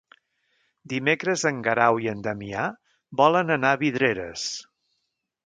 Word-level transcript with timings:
Dimecres 0.93 1.43
en 1.49 1.59
Guerau 1.67 1.99
i 2.05 2.09
en 2.13 2.23
Damià 2.29 2.65
volen 3.23 3.57
anar 3.59 3.75
a 3.77 3.81
Vidreres. 3.85 4.49